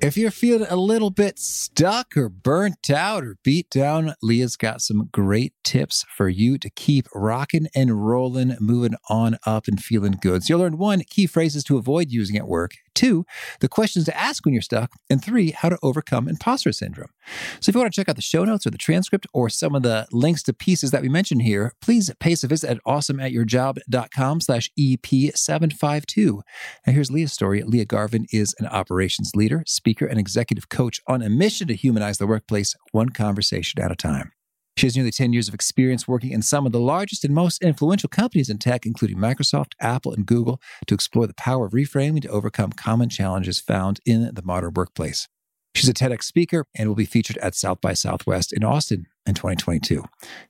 [0.00, 4.80] If you're feeling a little bit stuck or burnt out or beat down, Leah's got
[4.80, 10.16] some great tips for you to keep rocking and rolling, moving on up and feeling
[10.20, 10.44] good.
[10.44, 13.26] So you'll learn one, key phrases to avoid using at work, two,
[13.58, 17.10] the questions to ask when you're stuck, and three, how to overcome imposter syndrome.
[17.60, 19.74] So if you want to check out the show notes or the transcript or some
[19.74, 22.84] of the links to pieces that we mentioned here, please pay us a visit at
[22.84, 26.40] awesomeatyourjob.com slash EP752.
[26.86, 27.62] Now here's Leah's story.
[27.62, 32.18] Leah Garvin is an operations leader, speaker, and executive coach on a mission to humanize
[32.18, 34.32] the workplace one conversation at a time.
[34.76, 37.62] She has nearly 10 years of experience working in some of the largest and most
[37.62, 42.20] influential companies in tech, including Microsoft, Apple, and Google, to explore the power of reframing
[42.20, 45.26] to overcome common challenges found in the modern workplace.
[45.74, 49.34] She's a TEDx speaker and will be featured at South by Southwest in Austin in
[49.34, 50.02] 2022.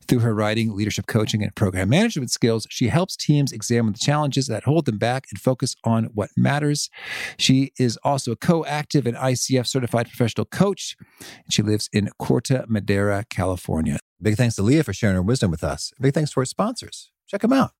[0.07, 4.47] Through her writing, leadership coaching, and program management skills, she helps teams examine the challenges
[4.47, 6.89] that hold them back and focus on what matters.
[7.37, 10.97] She is also a co active and ICF certified professional coach,
[11.45, 13.99] and she lives in Corte Madera, California.
[14.23, 15.93] Big thanks to Leah for sharing her wisdom with us.
[16.01, 17.11] Big thanks to our sponsors.
[17.27, 17.73] Check them out.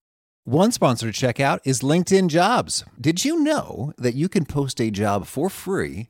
[0.45, 2.83] One sponsor to check out is LinkedIn Jobs.
[2.99, 6.09] Did you know that you can post a job for free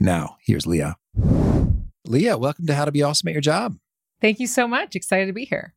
[0.00, 0.96] Now, here's Leah.
[2.06, 3.76] Leah, welcome to How to Be Awesome at Your Job.
[4.20, 4.96] Thank you so much.
[4.96, 5.74] Excited to be here.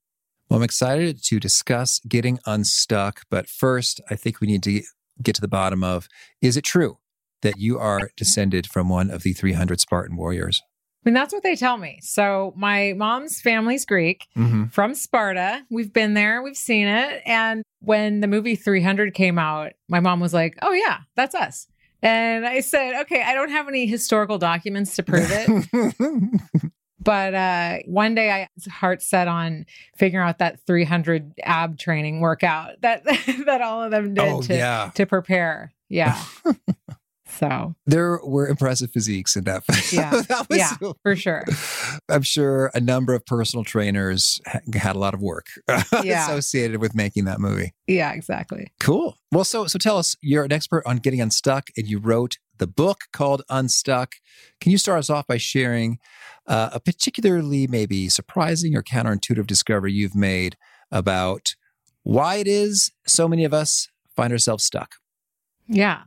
[0.49, 3.21] Well, I'm excited to discuss getting unstuck.
[3.29, 4.81] But first, I think we need to
[5.21, 6.07] get to the bottom of
[6.41, 6.99] is it true
[7.41, 10.61] that you are descended from one of the 300 Spartan warriors?
[11.05, 11.99] I mean, that's what they tell me.
[12.01, 14.67] So, my mom's family's Greek Mm-hmm.
[14.67, 15.63] from Sparta.
[15.69, 17.21] We've been there, we've seen it.
[17.25, 21.67] And when the movie 300 came out, my mom was like, Oh, yeah, that's us.
[22.03, 26.41] And I said, Okay, I don't have any historical documents to prove it.
[26.99, 29.65] but uh, one day I heart set on
[29.95, 33.03] figuring out that 300 ab training workout that
[33.45, 34.91] that all of them did oh, to, yeah.
[34.95, 35.73] to prepare.
[35.89, 36.21] Yeah.
[37.39, 39.63] so, There were impressive physiques in that.
[39.93, 40.21] Yeah.
[40.29, 41.43] that was, yeah, for sure.
[42.09, 44.39] I'm sure a number of personal trainers
[44.73, 45.47] had a lot of work
[46.03, 46.25] Yeah.
[46.25, 47.73] associated with making that movie.
[47.87, 48.71] Yeah, exactly.
[48.79, 49.17] Cool.
[49.31, 52.67] Well, so so tell us, you're an expert on getting unstuck, and you wrote the
[52.67, 54.13] book called Unstuck.
[54.61, 55.97] Can you start us off by sharing
[56.47, 60.55] uh, a particularly maybe surprising or counterintuitive discovery you've made
[60.91, 61.55] about
[62.03, 64.95] why it is so many of us find ourselves stuck?
[65.67, 66.01] Yeah.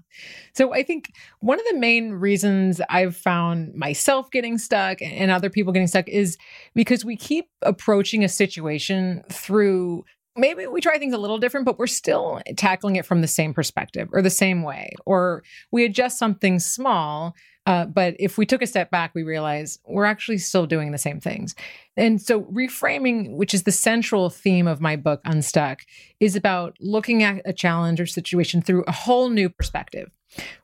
[0.54, 5.50] So I think one of the main reasons I've found myself getting stuck and other
[5.50, 6.36] people getting stuck is
[6.74, 10.04] because we keep approaching a situation through
[10.36, 13.54] maybe we try things a little different, but we're still tackling it from the same
[13.54, 17.34] perspective or the same way, or we adjust something small.
[17.66, 20.98] Uh, but if we took a step back, we realize we're actually still doing the
[20.98, 21.54] same things.
[21.96, 25.80] And so, reframing, which is the central theme of my book, Unstuck,
[26.20, 30.10] is about looking at a challenge or situation through a whole new perspective,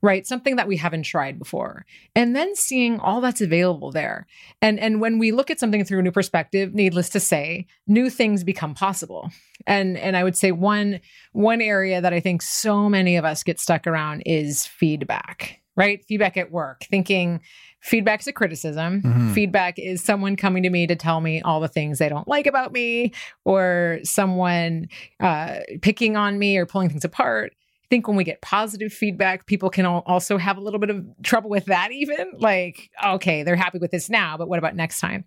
[0.00, 0.26] right?
[0.26, 4.26] Something that we haven't tried before, and then seeing all that's available there.
[4.60, 8.10] And and when we look at something through a new perspective, needless to say, new
[8.10, 9.30] things become possible.
[9.66, 11.00] And and I would say one
[11.32, 16.04] one area that I think so many of us get stuck around is feedback, right?
[16.06, 17.40] Feedback at work, thinking
[17.80, 19.02] feedback's a criticism.
[19.02, 19.32] Mhm.
[19.34, 22.46] Feedback is someone coming to me to tell me all the things they don't like
[22.46, 23.12] about me,
[23.44, 24.86] or someone
[25.20, 27.52] uh, picking on me or pulling things apart.
[27.54, 31.04] I think when we get positive feedback, people can also have a little bit of
[31.22, 34.98] trouble with that, even like, okay, they're happy with this now, but what about next
[34.98, 35.24] time?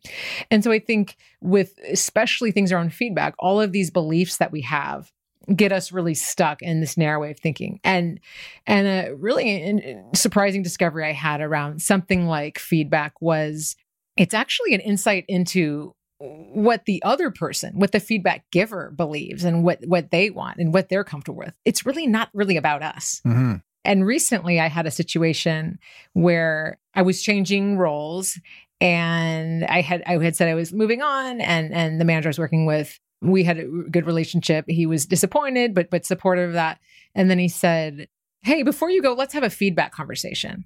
[0.50, 4.62] And so I think with especially things around feedback, all of these beliefs that we
[4.62, 5.12] have
[5.54, 7.80] get us really stuck in this narrow way of thinking.
[7.84, 8.20] And
[8.66, 13.76] and a really surprising discovery I had around something like feedback was
[14.18, 19.64] it's actually an insight into what the other person, what the feedback giver believes and
[19.64, 21.54] what what they want and what they're comfortable with.
[21.66, 23.22] It's really not really about us.
[23.26, 23.56] Mm-hmm.
[23.84, 25.78] And recently I had a situation
[26.14, 28.40] where I was changing roles
[28.82, 32.32] and I had I had said I was moving on and and the manager I
[32.32, 33.00] was working with
[33.32, 34.66] we had a good relationship.
[34.68, 36.80] He was disappointed but but supportive of that.
[37.14, 38.08] And then he said,
[38.44, 40.66] "Hey, before you go, let's have a feedback conversation."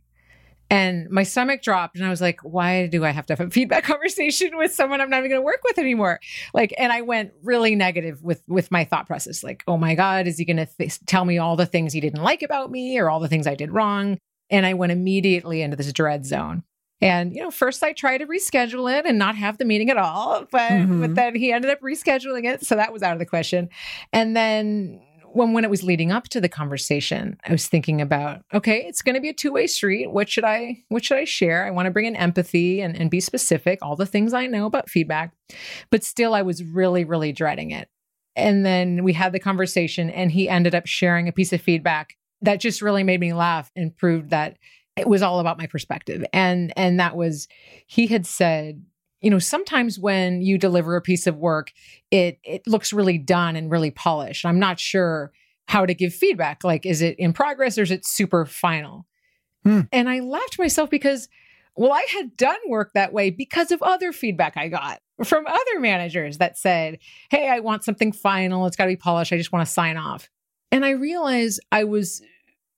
[0.71, 3.49] And my stomach dropped, and I was like, why do I have to have a
[3.49, 6.19] feedback conversation with someone I'm not even going to work with anymore?
[6.53, 9.43] Like, and I went really negative with with my thought process.
[9.43, 12.01] Like, oh my God, is he going to th- tell me all the things he
[12.01, 14.19] didn't like about me or all the things I did wrong?
[14.51, 16.63] And I went immediately into this dread zone.
[17.01, 19.97] And you know, first I tried to reschedule it and not have the meeting at
[19.97, 21.01] all, but mm-hmm.
[21.01, 23.69] but then he ended up rescheduling it, so that was out of the question.
[24.11, 25.01] And then
[25.31, 29.01] when when it was leading up to the conversation, I was thinking about, okay, it's
[29.01, 30.11] going to be a two way street.
[30.11, 31.65] What should I what should I share?
[31.65, 34.65] I want to bring in empathy and, and be specific, all the things I know
[34.65, 35.33] about feedback,
[35.89, 37.89] but still, I was really really dreading it.
[38.35, 42.15] And then we had the conversation, and he ended up sharing a piece of feedback
[42.41, 44.57] that just really made me laugh and proved that
[44.99, 46.25] it was all about my perspective.
[46.33, 47.47] And and that was
[47.87, 48.83] he had said
[49.21, 51.71] you know sometimes when you deliver a piece of work
[52.11, 54.45] it it looks really done and really polished.
[54.45, 55.31] I'm not sure
[55.67, 59.05] how to give feedback like is it in progress or is it super final?
[59.65, 59.81] Hmm.
[59.91, 61.27] and i laughed myself because
[61.75, 65.79] well i had done work that way because of other feedback i got from other
[65.81, 66.97] managers that said
[67.29, 68.65] hey i want something final.
[68.65, 69.33] It's got to be polished.
[69.33, 70.29] I just want to sign off.
[70.71, 72.21] And i realized i was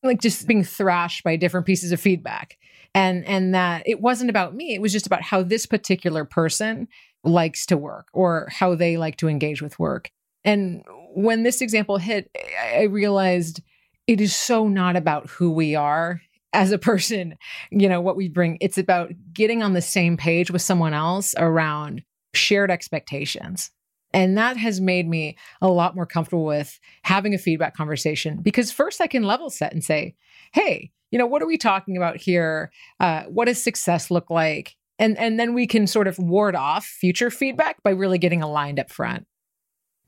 [0.03, 2.57] like just being thrashed by different pieces of feedback.
[2.94, 4.74] And and that it wasn't about me.
[4.74, 6.88] It was just about how this particular person
[7.24, 10.12] likes to work or how they like to engage with work.
[10.44, 10.83] And
[11.13, 12.30] when this example hit
[12.74, 13.62] i realized
[14.07, 16.21] it is so not about who we are
[16.53, 17.36] as a person
[17.69, 18.57] you know what we bring.
[18.62, 22.03] It's about getting on the same page with someone else around
[22.33, 23.71] shared expectations
[24.13, 28.72] and that has made me a lot more comfortable with having a feedback conversation because
[28.72, 30.16] first I can level set and say,
[30.54, 32.72] hey, you know, what are we talking about here?
[33.00, 34.75] Uh, what does success look like?
[34.98, 38.80] And and then we can sort of ward off future feedback by really getting aligned
[38.80, 39.25] up front.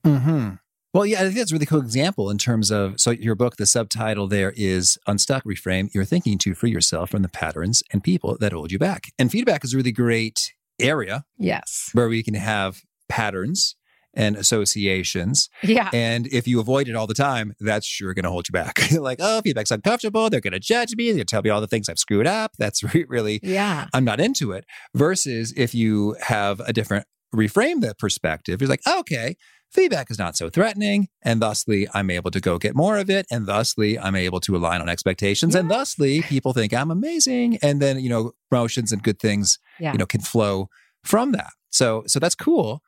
[0.03, 0.51] Hmm.
[0.93, 3.57] Well, yeah, I think that's a really cool example in terms of so your book.
[3.57, 8.03] The subtitle there is "Unstuck: Reframe Your Thinking to Free Yourself from the Patterns and
[8.03, 11.25] People That Hold You Back." And feedback is a really great area.
[11.39, 13.75] Yes, where we can have patterns
[14.13, 15.49] and associations.
[15.61, 15.89] Yeah.
[15.93, 18.91] And if you avoid it all the time, that's sure going to hold you back.
[18.99, 20.29] like, oh, feedback's uncomfortable.
[20.29, 21.05] They're going to judge me.
[21.05, 22.51] They're going to tell me all the things I've screwed up.
[22.57, 23.87] That's really, yeah.
[23.93, 24.65] I'm not into it.
[24.93, 29.35] Versus if you have a different reframe the perspective, you're like, oh, okay,
[29.71, 31.07] feedback is not so threatening.
[31.23, 33.25] And thusly, I'm able to go get more of it.
[33.31, 35.55] And thusly, I'm able to align on expectations.
[35.55, 35.61] Yeah.
[35.61, 37.57] And thusly, people think I'm amazing.
[37.61, 39.91] And then, you know, promotions and good things, yeah.
[39.91, 40.69] you know, can flow
[41.03, 41.51] from that.
[41.71, 42.83] So, so that's cool.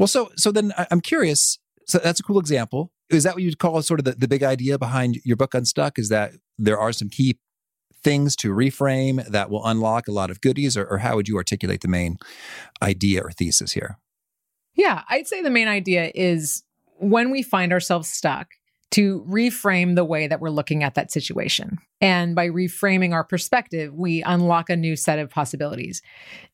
[0.00, 1.58] Well, so so then I'm curious.
[1.86, 2.90] So that's a cool example.
[3.10, 5.98] Is that what you'd call sort of the, the big idea behind your book Unstuck?
[5.98, 7.38] Is that there are some key
[8.02, 11.36] things to reframe that will unlock a lot of goodies, or, or how would you
[11.36, 12.16] articulate the main
[12.80, 13.98] idea or thesis here?
[14.74, 16.64] Yeah, I'd say the main idea is
[16.98, 18.52] when we find ourselves stuck,
[18.92, 21.78] to reframe the way that we're looking at that situation.
[22.00, 26.02] And by reframing our perspective, we unlock a new set of possibilities.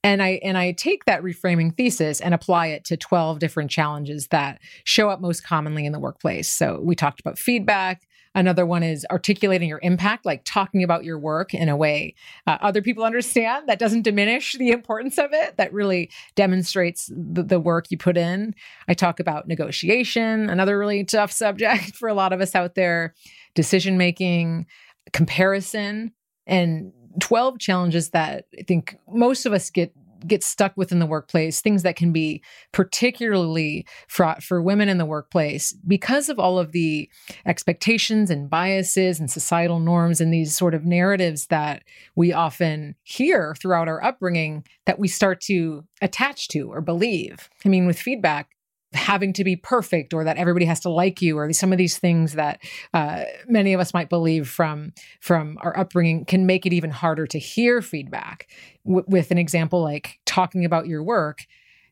[0.02, 4.28] And I and I take that reframing thesis and apply it to 12 different challenges
[4.28, 6.50] that show up most commonly in the workplace.
[6.50, 8.02] So we talked about feedback,
[8.36, 12.14] Another one is articulating your impact, like talking about your work in a way
[12.46, 17.42] uh, other people understand that doesn't diminish the importance of it, that really demonstrates the,
[17.42, 18.54] the work you put in.
[18.88, 23.14] I talk about negotiation, another really tough subject for a lot of us out there,
[23.54, 24.66] decision making,
[25.14, 26.12] comparison,
[26.46, 29.94] and 12 challenges that I think most of us get
[30.26, 32.42] get stuck within the workplace, things that can be
[32.72, 37.08] particularly fraught for women in the workplace because of all of the
[37.44, 41.82] expectations and biases and societal norms and these sort of narratives that
[42.14, 47.48] we often hear throughout our upbringing that we start to attach to or believe.
[47.64, 48.55] I mean, with feedback,
[48.96, 51.98] having to be perfect or that everybody has to like you or some of these
[51.98, 52.60] things that
[52.94, 57.26] uh, many of us might believe from from our upbringing can make it even harder
[57.26, 58.48] to hear feedback.
[58.84, 61.46] W- with an example like talking about your work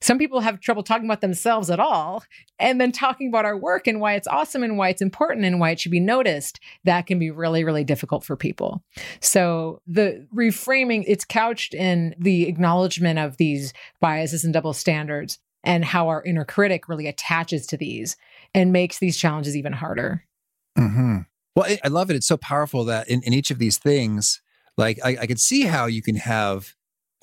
[0.05, 2.23] some people have trouble talking about themselves at all
[2.59, 5.61] and then talking about our work and why it's awesome and why it's important and
[5.61, 6.61] why it should be noticed.
[6.85, 8.83] That can be really really difficult for people.
[9.21, 15.85] So the reframing it's couched in the acknowledgement of these biases and double standards and
[15.85, 18.17] how our inner critic really attaches to these
[18.55, 20.25] and makes these challenges even harder.
[20.79, 21.19] Mm-hmm.
[21.57, 22.17] Well, I love it.
[22.17, 24.43] It's so powerful that in, in each of these things,
[24.77, 26.75] like I, I could see how you can have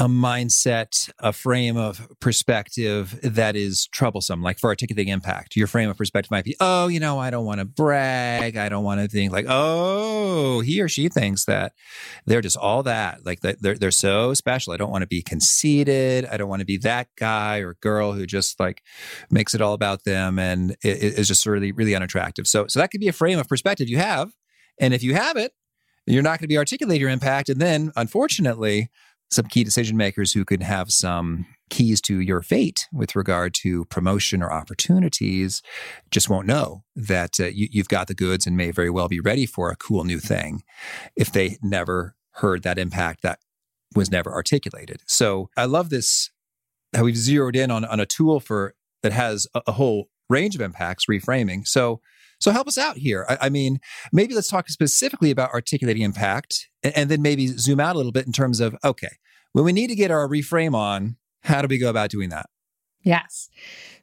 [0.01, 4.41] a mindset, a frame of perspective that is troublesome.
[4.41, 7.45] Like for articulating impact, your frame of perspective might be, oh, you know, I don't
[7.45, 8.57] want to brag.
[8.57, 11.73] I don't want to think like, oh, he or she thinks that
[12.25, 13.27] they're just all that.
[13.27, 14.73] Like they're, they're so special.
[14.73, 16.25] I don't want to be conceited.
[16.25, 18.81] I don't want to be that guy or girl who just like
[19.29, 22.47] makes it all about them and is just really, really unattractive.
[22.47, 24.31] So, so that could be a frame of perspective you have.
[24.79, 25.53] And if you have it,
[26.07, 27.49] you're not going to be articulating your impact.
[27.49, 28.89] And then unfortunately,
[29.31, 33.85] some key decision makers who could have some keys to your fate with regard to
[33.85, 35.61] promotion or opportunities
[36.11, 39.21] just won't know that uh, you, you've got the goods and may very well be
[39.21, 40.63] ready for a cool new thing
[41.15, 43.39] if they never heard that impact that
[43.95, 45.01] was never articulated.
[45.07, 46.29] So I love this
[46.93, 50.55] how we've zeroed in on, on a tool for that has a, a whole range
[50.55, 51.65] of impacts, reframing.
[51.65, 52.01] So
[52.41, 53.25] so help us out here.
[53.29, 53.79] I, I, mean,
[54.11, 58.11] maybe let's talk specifically about articulating impact and, and then maybe zoom out a little
[58.11, 59.15] bit in terms of, okay,
[59.53, 62.47] when we need to get our reframe on, how do we go about doing that?
[63.03, 63.49] Yes.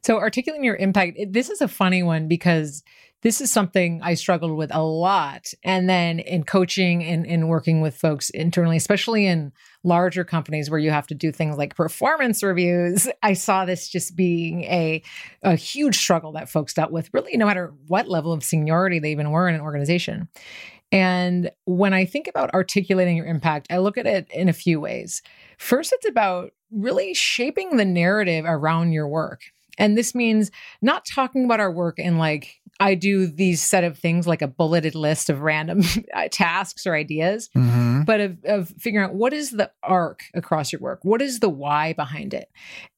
[0.03, 2.81] So articulating your impact, this is a funny one because
[3.21, 5.53] this is something I struggled with a lot.
[5.63, 9.51] And then in coaching and in working with folks internally, especially in
[9.83, 14.15] larger companies where you have to do things like performance reviews, I saw this just
[14.15, 15.01] being a,
[15.43, 19.11] a huge struggle that folks dealt with, really, no matter what level of seniority they
[19.11, 20.29] even were in an organization.
[20.91, 24.79] And when I think about articulating your impact, I look at it in a few
[24.79, 25.21] ways.
[25.57, 29.41] First, it's about really shaping the narrative around your work.
[29.79, 33.97] And this means not talking about our work in like, I do these set of
[33.97, 35.83] things like a bulleted list of random
[36.31, 38.03] tasks or ideas, mm-hmm.
[38.03, 40.99] but of, of figuring out what is the arc across your work?
[41.03, 42.49] What is the why behind it?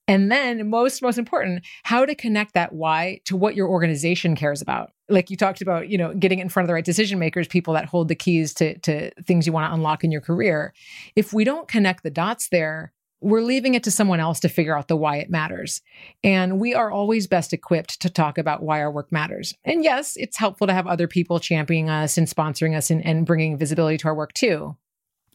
[0.07, 4.61] And then most, most important, how to connect that why to what your organization cares
[4.61, 4.91] about.
[5.09, 7.73] Like you talked about, you know, getting in front of the right decision makers, people
[7.75, 10.73] that hold the keys to, to things you want to unlock in your career.
[11.15, 12.91] If we don't connect the dots there,
[13.21, 15.81] we're leaving it to someone else to figure out the why it matters.
[16.23, 19.53] And we are always best equipped to talk about why our work matters.
[19.63, 23.25] And yes, it's helpful to have other people championing us and sponsoring us and, and
[23.25, 24.75] bringing visibility to our work too.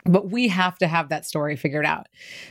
[0.05, 2.07] But we have to have that story figured out.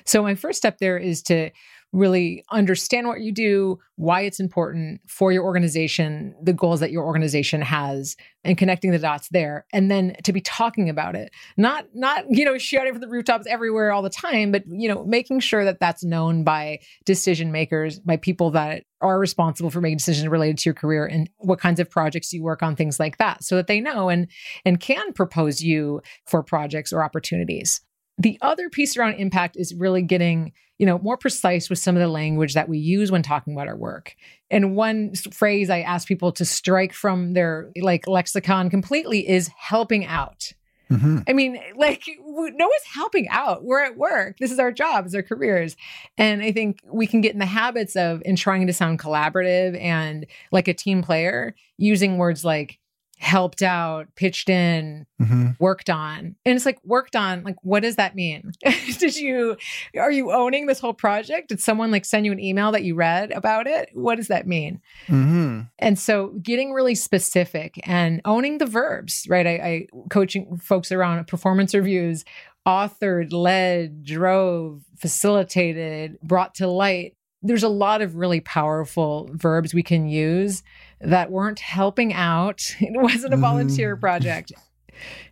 [0.05, 1.51] So, my first step there is to
[1.95, 7.05] really understand what you do, why it's important for your organization, the goals that your
[7.05, 9.65] organization has, and connecting the dots there.
[9.71, 13.47] And then to be talking about it, not, not, you know, shouting from the rooftops
[13.47, 17.99] everywhere all the time, but, you know, making sure that that's known by decision makers,
[17.99, 21.79] by people that are responsible for making decisions related to your career and what kinds
[21.79, 24.27] of projects you work on, things like that, so that they know and,
[24.65, 27.81] and can propose you for projects or opportunities.
[28.17, 32.01] The other piece around impact is really getting, you know, more precise with some of
[32.01, 34.15] the language that we use when talking about our work.
[34.49, 40.05] And one phrase I ask people to strike from their like lexicon completely is helping
[40.05, 40.53] out.
[40.91, 41.19] Mm-hmm.
[41.27, 43.63] I mean, like, no one's helping out.
[43.63, 44.37] We're at work.
[44.37, 45.75] This is our jobs, our careers.
[46.17, 49.81] And I think we can get in the habits of, in trying to sound collaborative
[49.81, 52.79] and like a team player, using words like
[53.17, 55.51] helped out, pitched in, mm-hmm.
[55.59, 56.35] worked on.
[56.45, 58.51] And it's like worked on, like what does that mean?
[58.97, 59.57] Did you
[59.97, 61.49] are you owning this whole project?
[61.49, 63.89] Did someone like send you an email that you read about it?
[63.93, 64.81] What does that mean?
[65.07, 65.61] Mm-hmm.
[65.79, 69.47] And so getting really specific and owning the verbs, right?
[69.47, 72.25] I, I coaching folks around performance reviews,
[72.67, 79.83] authored, led, drove, facilitated, brought to light there's a lot of really powerful verbs we
[79.83, 80.63] can use
[81.01, 82.75] that weren't helping out.
[82.79, 83.99] It wasn't a volunteer mm.
[83.99, 84.51] project.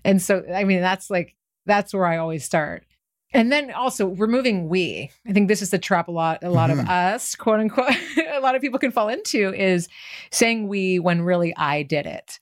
[0.03, 2.85] And so, I mean, that's like, that's where I always start.
[3.33, 5.09] And then also removing we.
[5.27, 6.81] I think this is the trap a lot, a lot mm-hmm.
[6.81, 7.95] of us, quote unquote,
[8.31, 9.87] a lot of people can fall into is
[10.31, 12.39] saying we when really I did it.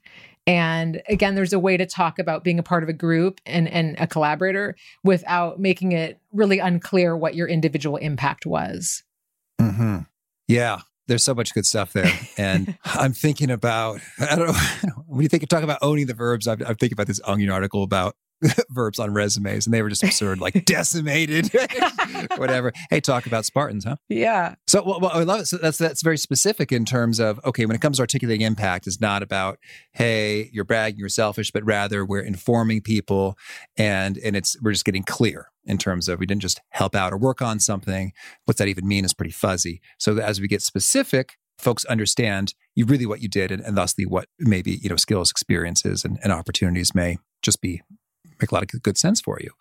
[0.48, 3.70] And again, there's a way to talk about being a part of a group and,
[3.70, 9.04] and a collaborator without making it really unclear what your individual impact was.
[9.62, 10.00] Mm-hmm.
[10.48, 10.82] Yeah,
[11.12, 12.12] there's so much good stuff there.
[12.38, 14.54] And I'm thinking about, I don't know,
[15.08, 17.52] when you think of talking about owning the verbs, I'm, I'm thinking about this Onion
[17.52, 18.16] article about
[18.70, 21.52] verbs on resumes and they were just absurd, like decimated,
[22.38, 22.72] whatever.
[22.90, 23.98] Hey, talk about Spartans, huh?
[24.10, 24.56] Yeah.
[24.68, 25.48] So, well, well, I love it.
[25.48, 28.88] So that's that's very specific in terms of okay, when it comes to articulating impact,
[28.88, 29.60] it's not about
[29.94, 33.38] hey, you're bragging, you're selfish, but rather we're informing people,
[33.78, 37.14] and and it's we're just getting clear in terms of we didn't just help out
[37.14, 38.14] or work on something.
[38.46, 39.82] What's that even mean is pretty fuzzy.
[39.98, 44.06] So as we get specific, folks understand you really what you did and, and thusly
[44.06, 47.82] what maybe you know skills experiences and, and opportunities may just be
[48.42, 49.52] make a lot of good sense for you.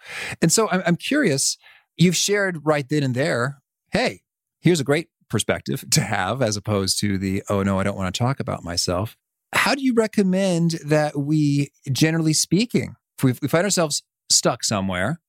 [0.41, 1.59] And so I'm, I'm curious,
[1.97, 4.23] you've shared right then and there, hey,
[4.61, 8.15] here's a great perspective to have as opposed to the, oh no, I don't want
[8.15, 9.17] to talk about myself.
[9.53, 15.21] How do you recommend that we, generally speaking, if we, we find ourselves stuck somewhere,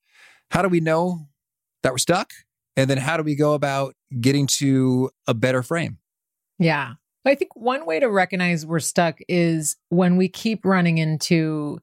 [0.51, 1.27] how do we know
[1.83, 2.31] that we're stuck?
[2.75, 5.97] And then how do we go about getting to a better frame?
[6.59, 6.93] Yeah.
[7.25, 11.79] I think one way to recognize we're stuck is when we keep running into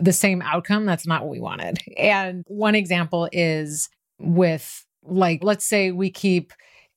[0.00, 1.78] the same outcome that's not what we wanted.
[1.96, 6.52] And one example is with like let's say we keep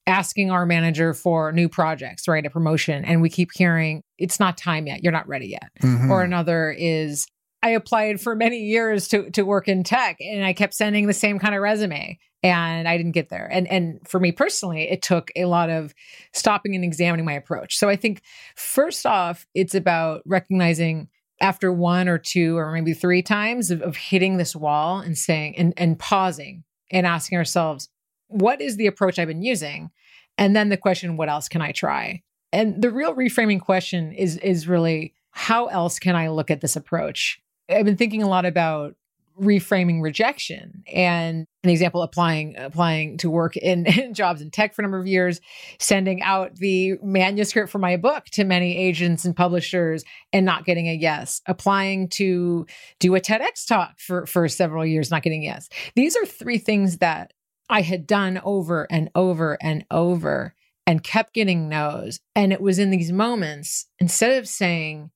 [0.08, 2.46] asking our manager for new projects, right?
[2.46, 5.04] A promotion and we keep hearing it's not time yet.
[5.04, 5.70] You're not ready yet.
[5.82, 6.12] Mm-hmm.
[6.12, 7.28] Or another is
[7.62, 11.14] I applied for many years to to work in tech and I kept sending the
[11.14, 13.48] same kind of resume and I didn't get there.
[13.52, 15.94] And and for me personally, it took a lot of
[16.34, 17.78] stopping and examining my approach.
[17.78, 18.22] So I think
[18.56, 21.10] first off, it's about recognizing
[21.42, 25.58] after one or two or maybe three times of, of hitting this wall and saying
[25.58, 27.90] and and pausing and asking ourselves,
[28.28, 29.92] what is the approach I've been using?
[30.38, 32.22] And then the question, what else can I try?
[32.52, 36.76] And the real reframing question is is really how else can I look at this
[36.76, 37.40] approach?
[37.70, 38.96] I've been thinking a lot about
[39.40, 44.82] reframing rejection and an example applying applying to work in, in, jobs in tech for
[44.82, 45.40] a number of years
[45.80, 50.04] sending out the manuscript for my book to many agents and publishers
[50.34, 52.66] and not getting a yes applying to
[53.00, 55.70] do a TEDx talk for for several years not getting yes.
[55.96, 57.34] These are three things that
[57.70, 60.56] I had done over and over and over
[60.88, 62.20] and kept getting no's.
[62.36, 65.12] And it was in these moments instead of saying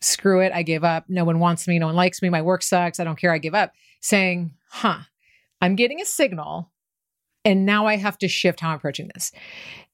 [0.00, 1.04] screw it, I give up.
[1.08, 1.78] No one wants me.
[1.78, 2.28] No one likes me.
[2.28, 3.00] My work sucks.
[3.00, 3.32] I don't care.
[3.32, 3.72] I give up.
[4.00, 5.00] Saying, huh,
[5.60, 6.70] I'm getting a signal
[7.44, 9.32] and now I have to shift how I'm approaching this.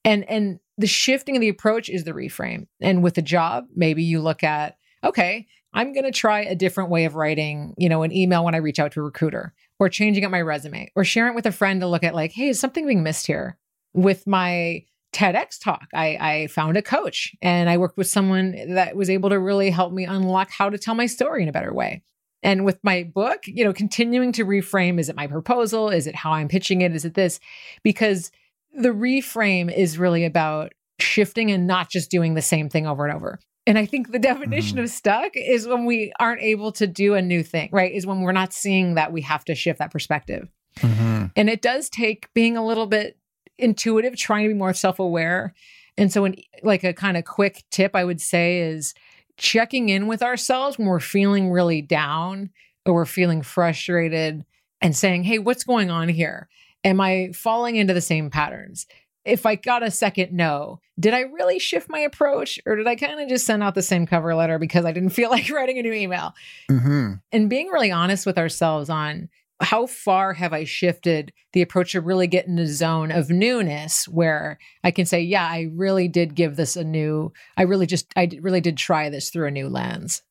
[0.05, 2.67] And and the shifting of the approach is the reframe.
[2.81, 6.91] And with a job, maybe you look at, okay, I'm going to try a different
[6.91, 9.89] way of writing, you know, an email when I reach out to a recruiter or
[9.89, 12.49] changing up my resume or sharing it with a friend to look at like, hey,
[12.49, 13.59] is something being missed here?
[13.95, 14.85] With my
[15.17, 15.87] TEDx talk.
[15.95, 19.71] I, I found a coach and I worked with someone that was able to really
[19.71, 22.03] help me unlock how to tell my story in a better way.
[22.43, 25.89] And with my book, you know, continuing to reframe is it my proposal?
[25.89, 26.95] Is it how I'm pitching it?
[26.95, 27.41] Is it this?
[27.83, 28.31] Because
[28.75, 33.17] the reframe is really about shifting and not just doing the same thing over and
[33.17, 33.39] over.
[33.67, 34.85] And I think the definition mm-hmm.
[34.85, 37.91] of stuck is when we aren't able to do a new thing, right?
[37.91, 40.47] Is when we're not seeing that we have to shift that perspective.
[40.81, 41.27] Mm-hmm.
[41.35, 43.17] And it does take being a little bit
[43.59, 45.55] intuitive, trying to be more self aware.
[45.99, 48.95] And so, in, like a kind of quick tip, I would say is
[49.37, 52.51] checking in with ourselves when we're feeling really down
[52.85, 54.45] or we're feeling frustrated
[54.81, 56.49] and saying, Hey, what's going on here?
[56.85, 58.87] Am I falling into the same patterns?
[59.25, 62.95] If I got a second no, did I really shift my approach or did I
[62.95, 65.79] kind of just send out the same cover letter because I didn't feel like writing
[65.79, 66.35] a new email?
[66.71, 67.15] Mm-hmm.
[67.33, 69.29] And being really honest with ourselves on
[69.61, 74.07] how far have I shifted the approach to really get in the zone of newness
[74.07, 78.07] where I can say, yeah, I really did give this a new, I really just,
[78.17, 80.23] I really did try this through a new lens.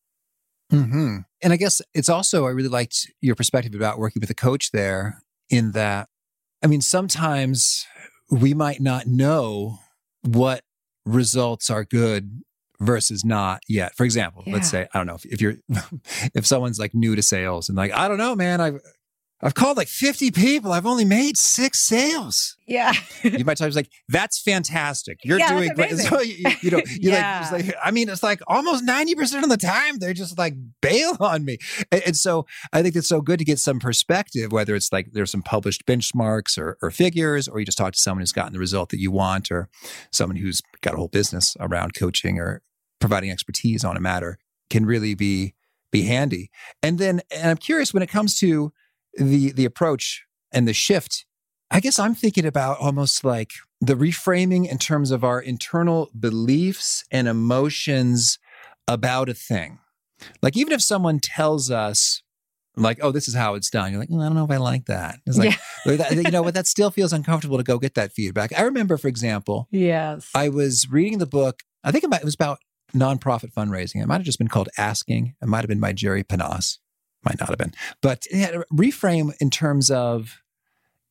[0.71, 1.17] Mm-hmm.
[1.41, 4.71] And I guess it's also, I really liked your perspective about working with a coach
[4.71, 6.07] there in that,
[6.63, 7.85] I mean, sometimes
[8.29, 9.79] we might not know
[10.23, 10.63] what
[11.05, 12.41] results are good
[12.79, 13.95] versus not yet.
[13.95, 14.53] For example, yeah.
[14.53, 15.55] let's say, I don't know if, if you're,
[16.33, 18.79] if someone's like new to sales and like, I don't know, man, I've,
[19.41, 20.71] I've called like 50 people.
[20.71, 22.56] I've only made six sales.
[22.67, 22.93] Yeah.
[23.21, 25.19] you might tell me like, that's fantastic.
[25.26, 25.91] You're yeah, doing great.
[26.00, 27.48] So, you, you, know, you yeah.
[27.52, 31.17] like, like, I mean, it's like almost 90% of the time they're just like bail
[31.19, 31.58] on me.
[31.91, 35.12] And, and, so I think it's so good to get some perspective, whether it's like
[35.12, 38.54] there's some published benchmarks or, or figures, or you just talk to someone who's gotten
[38.54, 39.69] the result that you want, or
[40.12, 42.62] someone who's got a whole business around coaching or
[43.00, 44.38] providing expertise on a matter
[44.69, 45.54] can really be,
[45.91, 46.50] be handy.
[46.82, 48.71] And then, and I'm curious when it comes to,
[49.17, 51.25] the the approach and the shift
[51.71, 53.51] i guess i'm thinking about almost like
[53.82, 58.39] the reframing in terms of our internal beliefs and emotions
[58.88, 59.80] about a thing.
[60.41, 62.21] Like even if someone tells us
[62.78, 64.58] like oh this is how it's done you're like mm, i don't know if i
[64.58, 65.19] like that.
[65.25, 66.12] It's like yeah.
[66.12, 68.58] you know but that still feels uncomfortable to go get that feedback.
[68.58, 70.30] I remember for example yes.
[70.36, 72.60] I was reading the book i think it was about
[72.93, 74.01] nonprofit fundraising.
[74.01, 75.36] It might have just been called asking.
[75.41, 76.80] It might have been by jerry panas
[77.25, 80.41] might not have been, but yeah, reframe in terms of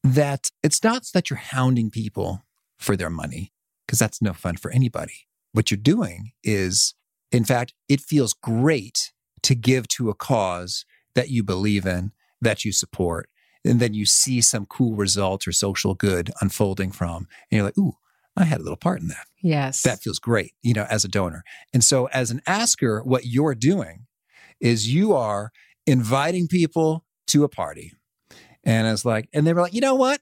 [0.03, 2.43] that it's not that you're hounding people
[2.79, 3.53] for their money,
[3.87, 5.27] because that's no fun for anybody.
[5.53, 6.95] What you're doing is,
[7.33, 12.65] in fact, it feels great to give to a cause that you believe in, that
[12.65, 13.29] you support,
[13.65, 17.79] and then you see some cool result or social good unfolding from, and you're like,
[17.79, 17.97] ooh,
[18.37, 19.27] I had a little part in that.
[19.43, 19.83] Yes.
[19.83, 21.45] That feels great, you know, as a donor.
[21.73, 24.07] And so as an asker, what you're doing
[24.61, 25.53] is you are
[25.87, 27.93] inviting people to a party.
[28.65, 30.21] And I was like, and they were like, you know what?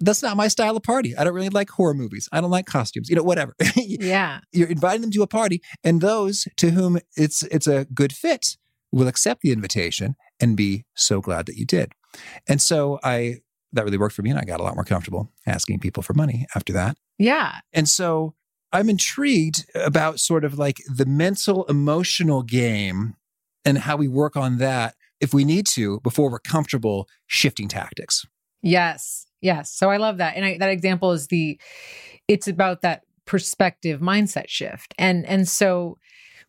[0.00, 1.16] that's not my style of party.
[1.16, 2.28] I don't really like horror movies.
[2.32, 3.54] I don't like costumes, you know, whatever.
[3.76, 4.40] yeah.
[4.52, 8.56] You're inviting them to a party, and those to whom it's it's a good fit
[8.92, 11.92] will accept the invitation and be so glad that you did.
[12.48, 13.36] And so I
[13.72, 16.14] that really worked for me and I got a lot more comfortable asking people for
[16.14, 16.96] money after that.
[17.18, 17.60] Yeah.
[17.72, 18.34] And so
[18.72, 23.16] I'm intrigued about sort of like the mental emotional game
[23.64, 28.24] and how we work on that if we need to before we're comfortable shifting tactics.
[28.62, 29.26] Yes.
[29.40, 29.72] Yes.
[29.72, 30.36] So I love that.
[30.36, 31.60] And I, that example is the
[32.28, 34.94] it's about that perspective mindset shift.
[34.98, 35.98] And and so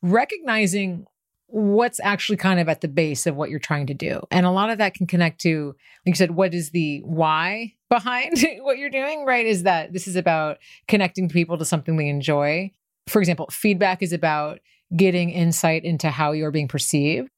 [0.02, 1.06] recognizing
[1.48, 4.22] what's actually kind of at the base of what you're trying to do.
[4.32, 5.68] And a lot of that can connect to,
[6.06, 9.46] like you said, what is the why behind what you're doing, right?
[9.46, 12.72] Is that this is about connecting people to something they enjoy.
[13.08, 14.60] For example, feedback is about
[14.96, 17.30] getting insight into how you're being perceived,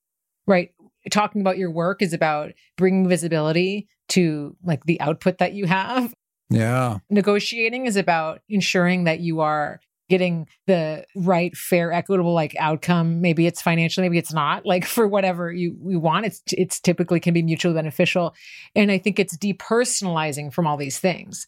[0.48, 0.72] right?
[1.10, 6.14] Talking about your work is about bringing visibility to like the output that you have.
[6.50, 7.00] Yeah.
[7.10, 13.22] Negotiating is about ensuring that you are getting the right fair equitable like outcome.
[13.22, 16.26] Maybe it's financial maybe it's not like for whatever you we want.
[16.26, 18.36] It's it's typically can be mutually beneficial.
[18.76, 21.48] And i think it's depersonalizing from all these things.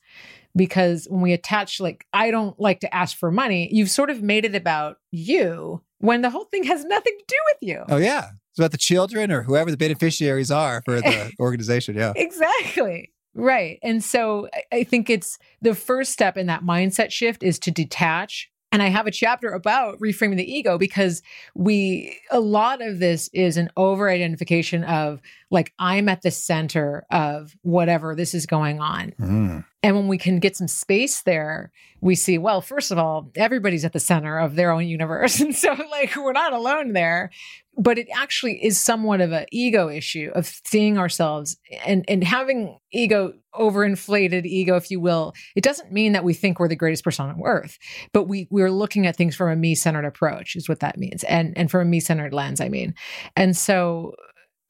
[0.55, 4.21] Because when we attach like i don't like to ask for money you've sort of
[4.21, 7.83] made it about you when the whole thing has nothing to do with you.
[7.89, 12.13] Oh yeah it's about the children or whoever the beneficiaries are for the organization yeah
[12.15, 13.79] exactly Right.
[13.81, 18.49] And so I think it's the first step in that mindset shift is to detach.
[18.73, 21.21] And I have a chapter about reframing the ego because
[21.55, 27.05] we, a lot of this is an over identification of like, I'm at the center
[27.11, 29.13] of whatever this is going on.
[29.19, 29.65] Mm.
[29.83, 33.83] And when we can get some space there, we see, well, first of all, everybody's
[33.83, 35.41] at the center of their own universe.
[35.41, 37.31] And so, like, we're not alone there
[37.77, 42.77] but it actually is somewhat of an ego issue of seeing ourselves and and having
[42.91, 45.33] ego overinflated ego if you will.
[45.55, 47.77] It doesn't mean that we think we're the greatest person on earth
[48.13, 51.23] but we we're looking at things from a me-centered approach is what that means.
[51.23, 52.93] And and from a me-centered lens i mean.
[53.35, 54.15] And so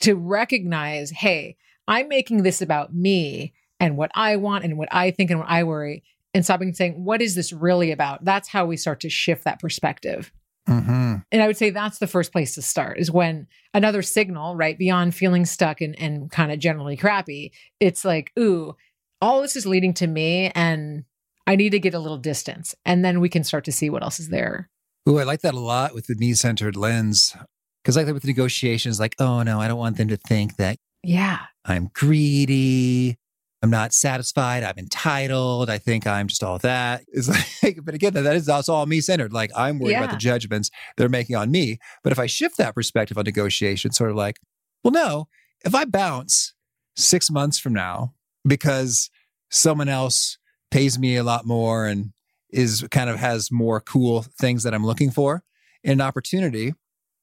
[0.02, 5.12] to recognize hey i'm making this about me and what i want and what i
[5.12, 8.24] think and what i worry and stopping saying what is this really about?
[8.24, 10.32] That's how we start to shift that perspective
[10.68, 11.16] Mm-hmm.
[11.32, 14.78] And I would say that's the first place to start is when another signal, right,
[14.78, 18.76] beyond feeling stuck and, and kind of generally crappy, it's like, ooh,
[19.22, 21.04] all this is leading to me and
[21.48, 22.76] I need to get a little distance.
[22.86, 24.70] And then we can start to see what else is there.
[25.10, 27.36] Ooh, I like that a lot with the me centered lens.
[27.84, 31.40] Cause like with negotiations, like, oh no, I don't want them to think that yeah,
[31.66, 33.18] I'm greedy.
[33.62, 34.64] I'm not satisfied.
[34.64, 35.70] I'm entitled.
[35.70, 37.04] I think I'm just all that.
[37.08, 37.28] It's
[37.64, 39.34] like, but again, that is that's all me centered.
[39.34, 40.04] Like I'm worried yeah.
[40.04, 41.78] about the judgments they're making on me.
[42.04, 44.40] But if I shift that perspective on negotiation, sort of like,
[44.84, 45.28] well, no,
[45.64, 46.54] if I bounce
[46.96, 48.14] six months from now
[48.46, 49.10] because
[49.52, 50.38] someone else
[50.72, 52.14] pays me a lot more and
[52.50, 55.44] is kind of has more cool things that I'm looking for
[55.84, 56.74] in an opportunity,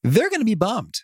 [0.04, 1.02] they're going to be bummed.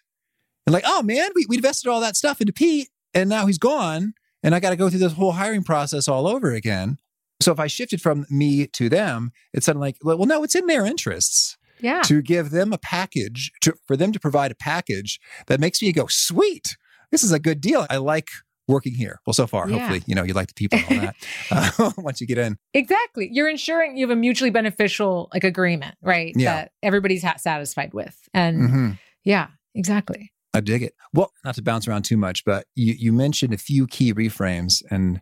[0.66, 3.58] And like, oh man, we, we invested all that stuff into Pete and now he's
[3.58, 6.98] gone and I got to go through this whole hiring process all over again.
[7.40, 10.66] So if I shifted from me to them, it's suddenly like, well, no, it's in
[10.66, 11.56] their interests.
[11.80, 12.02] Yeah.
[12.02, 15.92] To give them a package, to, for them to provide a package that makes me
[15.92, 16.76] go, sweet,
[17.10, 17.86] this is a good deal.
[17.90, 18.28] I like
[18.68, 19.20] working here.
[19.26, 19.78] Well, so far, yeah.
[19.78, 21.12] hopefully, you know, you like the people and all
[21.50, 22.58] that uh, once you get in.
[22.72, 23.28] Exactly.
[23.30, 26.32] You're ensuring you have a mutually beneficial like agreement, right?
[26.36, 26.54] Yeah.
[26.54, 28.16] That everybody's ha- satisfied with.
[28.32, 28.90] And mm-hmm.
[29.24, 30.32] yeah, exactly.
[30.54, 30.94] I dig it.
[31.12, 34.82] Well, not to bounce around too much, but you, you mentioned a few key reframes,
[34.88, 35.20] and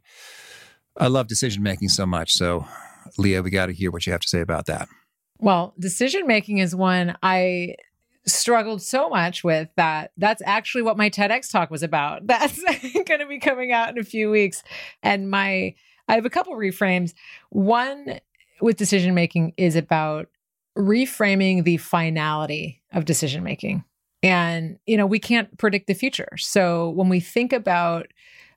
[0.99, 2.33] I love decision making so much.
[2.33, 2.67] So,
[3.17, 4.89] Leah, we got to hear what you have to say about that.
[5.39, 7.77] Well, decision making is one I
[8.27, 12.25] struggled so much with that that's actually what my TEDx talk was about.
[12.27, 14.63] That's going to be coming out in a few weeks.
[15.03, 15.75] And my
[16.09, 17.15] I have a couple reframes.
[17.51, 18.21] One
[18.61, 20.29] with decision making is about
[20.79, 23.85] reframing the finality of decision making.
[24.23, 26.29] And, you know, we can't predict the future.
[26.37, 28.07] So when we think about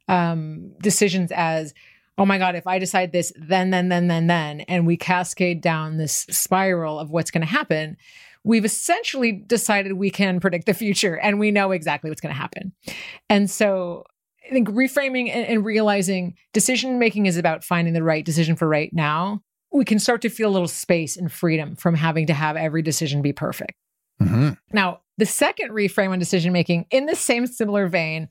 [0.08, 1.74] um, decisions as,
[2.18, 5.62] oh my God, if I decide this, then, then, then, then, then, and we cascade
[5.62, 7.98] down this spiral of what's going to happen,
[8.44, 12.40] we've essentially decided we can predict the future and we know exactly what's going to
[12.40, 12.72] happen.
[13.28, 14.06] And so
[14.46, 18.68] I think reframing and, and realizing decision making is about finding the right decision for
[18.68, 19.42] right now.
[19.72, 22.84] We can start to feel a little space and freedom from having to have every
[22.84, 23.74] decision be perfect.
[24.22, 24.52] Mm-hmm.
[24.72, 28.28] Now, the second reframe on decision making, in the same similar vein,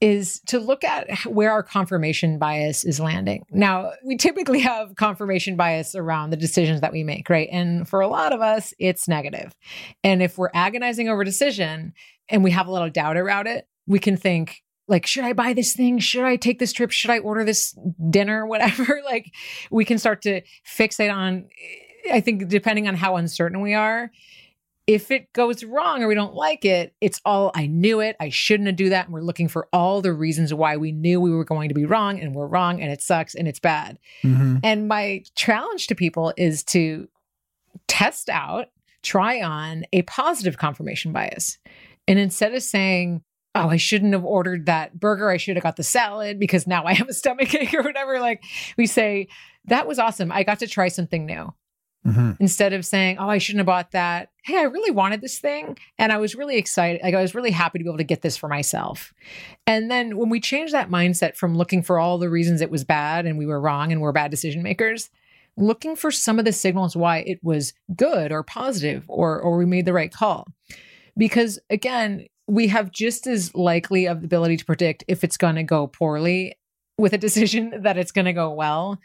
[0.00, 3.44] is to look at where our confirmation bias is landing.
[3.50, 7.48] Now, we typically have confirmation bias around the decisions that we make, right?
[7.52, 9.54] And for a lot of us, it's negative.
[10.02, 11.92] And if we're agonizing over decision
[12.30, 15.52] and we have a little doubt around it, we can think, like, should I buy
[15.52, 15.98] this thing?
[15.98, 16.90] Should I take this trip?
[16.90, 17.76] Should I order this
[18.08, 18.46] dinner?
[18.46, 19.02] Whatever.
[19.04, 19.34] like,
[19.70, 21.46] we can start to fixate on,
[22.10, 24.10] I think, depending on how uncertain we are.
[24.86, 28.16] If it goes wrong or we don't like it, it's all I knew it.
[28.18, 29.06] I shouldn't have do that.
[29.06, 31.84] And we're looking for all the reasons why we knew we were going to be
[31.84, 33.98] wrong and we're wrong and it sucks and it's bad.
[34.24, 34.58] Mm-hmm.
[34.64, 37.08] And my challenge to people is to
[37.86, 38.68] test out,
[39.02, 41.58] try on a positive confirmation bias.
[42.08, 43.22] And instead of saying,
[43.54, 46.84] oh, I shouldn't have ordered that burger, I should have got the salad because now
[46.84, 48.42] I have a stomach ache or whatever, like
[48.76, 49.28] we say,
[49.66, 50.32] that was awesome.
[50.32, 51.52] I got to try something new.
[52.06, 52.32] Mm-hmm.
[52.40, 54.30] Instead of saying, oh, I shouldn't have bought that.
[54.42, 55.76] Hey, I really wanted this thing.
[55.98, 57.02] And I was really excited.
[57.02, 59.12] Like, I was really happy to be able to get this for myself.
[59.66, 62.84] And then when we change that mindset from looking for all the reasons it was
[62.84, 65.10] bad and we were wrong and we're bad decision makers,
[65.56, 69.66] looking for some of the signals why it was good or positive or or we
[69.66, 70.48] made the right call.
[71.16, 75.56] Because again, we have just as likely of the ability to predict if it's going
[75.56, 76.56] to go poorly
[76.98, 78.98] with a decision that it's going to go well.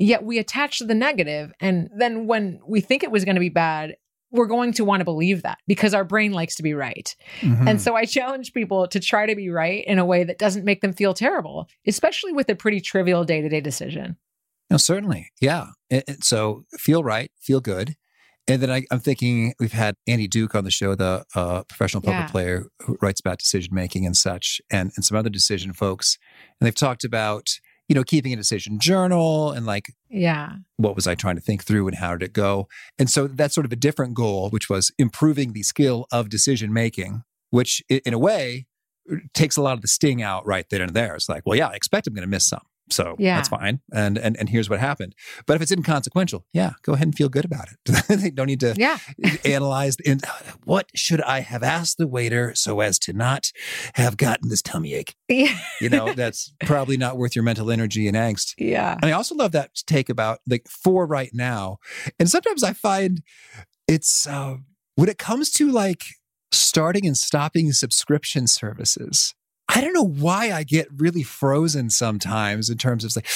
[0.00, 3.40] Yet we attach to the negative and then when we think it was going to
[3.40, 3.96] be bad,
[4.32, 7.14] we're going to want to believe that because our brain likes to be right.
[7.40, 7.68] Mhm.
[7.68, 10.64] And so I challenge people to try to be right in a way that doesn't
[10.64, 14.16] make them feel terrible, especially with a pretty trivial day-to-day decision.
[14.70, 15.30] No, certainly.
[15.40, 15.66] Yeah.
[15.90, 17.96] And- and so feel right, feel good.
[18.48, 22.00] And then I, I'm thinking we've had Annie Duke on the show, the uh, professional
[22.00, 22.26] poker Yeah.
[22.28, 26.18] player who writes about decision making and such, and, and some other decision folks.
[26.60, 27.48] And they've talked about,
[27.90, 30.52] you know, keeping a decision journal and like, Yeah.
[30.76, 32.68] what was I trying to think through and how did it go?
[33.00, 36.72] And so that's sort of a different goal, which was improving the skill of decision
[36.72, 38.68] making, which in a way
[39.10, 41.16] er, takes a lot of the sting out right then and there.
[41.16, 42.60] It's like, well, yeah, I expect I'm going to miss some.
[42.90, 43.36] So Yeah.
[43.36, 43.80] that's fine.
[43.92, 45.14] And, and and here's what happened.
[45.46, 48.06] But if it's inconsequential, yeah, go ahead and feel good about it.
[48.20, 48.98] they don't need to Yeah.
[49.44, 50.20] analyze in
[50.64, 53.52] what should I have asked the waiter so as to not
[53.94, 55.14] have gotten this tummy ache.
[55.28, 55.56] Yeah.
[55.80, 58.54] You know, that's probably not worth your mental energy and angst.
[58.58, 58.94] Yeah.
[59.00, 61.78] And I also love that take about like for right now.
[62.18, 63.22] And sometimes I find
[63.88, 64.56] it's uh,
[64.96, 66.02] when it comes to like
[66.52, 69.34] starting and stopping subscription services.
[69.72, 73.26] I don't know why I get really frozen sometimes in terms of like,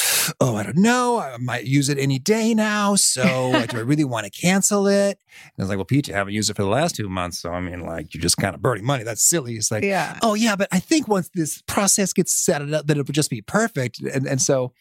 [0.40, 1.18] oh, I don't know.
[1.18, 2.94] I might use it any day now.
[2.96, 3.22] So
[3.68, 5.18] do I really want to cancel it?
[5.38, 7.38] And it's like, well, Pete, you haven't used it for the last two months.
[7.38, 9.04] So I mean, like, you're just kind of burning money.
[9.04, 9.54] That's silly.
[9.54, 10.18] It's like, Yeah.
[10.22, 13.30] oh yeah, but I think once this process gets set up, that it would just
[13.30, 14.00] be perfect.
[14.00, 14.72] And and so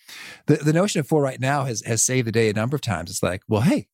[0.48, 2.82] the, the notion of for right now has has saved the day a number of
[2.82, 3.10] times.
[3.12, 3.88] It's like, well, hey,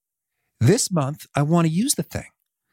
[0.60, 2.28] this month I want to use the thing.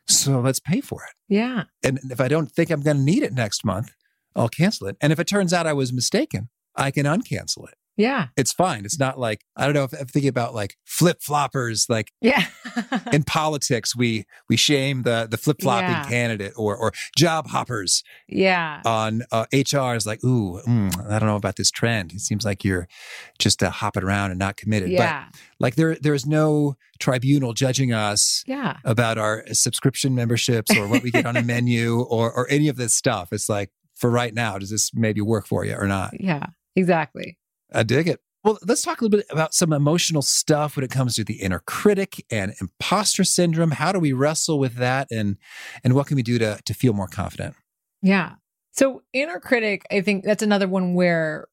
[0.09, 1.15] So let's pay for it.
[1.29, 1.65] Yeah.
[1.83, 3.93] And if I don't think I'm going to need it next month,
[4.37, 4.97] I'll cancel it.
[5.01, 7.75] And if it turns out I was mistaken, I can uncancel it.
[7.99, 8.27] Yeah.
[8.37, 8.85] It's fine.
[8.85, 12.45] It's not like I don't know if I'm thinking about like flip floppers, like Yeah.
[13.11, 16.05] in politics, we we shame the the flip flopping Yeah.
[16.07, 18.83] candidate or or job hoppers yeah.
[18.85, 22.13] on uh, HR is like, ooh, mm, I don't know about this trend.
[22.13, 22.87] It seems like you're
[23.39, 24.91] just uh, hopping around and not committed.
[24.91, 25.29] Yeah.
[25.31, 28.77] But like there there is no tribunal judging us Yeah.
[28.85, 32.77] about our subscription memberships or what we get on a menu or or any of
[32.77, 33.33] this stuff.
[33.33, 36.13] It's like for right now, does this maybe work for you or not?
[36.21, 36.47] Yeah.
[36.77, 37.39] Exactly.
[37.73, 38.21] I dig it.
[38.45, 41.35] Well, let's talk a little bit about some emotional stuff when it comes to the
[41.35, 43.73] inner critic and imposter syndrome.
[43.73, 45.37] How do we wrestle with that, and
[45.83, 47.57] and what can we do to to feel more confident?
[48.03, 48.35] Yeah.
[48.71, 51.49] So inner critic, I think that's another one where